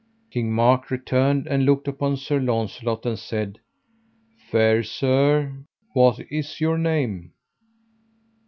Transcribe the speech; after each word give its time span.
King 0.31 0.51
Mark 0.51 0.89
returned 0.89 1.45
and 1.45 1.63
looked 1.63 1.87
upon 1.87 2.17
Sir 2.17 2.39
Launcelot, 2.39 3.05
and 3.05 3.19
said: 3.19 3.59
Fair 4.49 4.81
sir, 4.81 5.53
what 5.93 6.19
is 6.31 6.59
your 6.59 6.79
name? 6.79 7.33